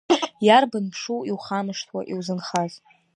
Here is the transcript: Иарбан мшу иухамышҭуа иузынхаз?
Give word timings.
Иарбан 0.47 0.85
мшу 0.91 1.17
иухамышҭуа 1.29 2.01
иузынхаз? 2.11 2.73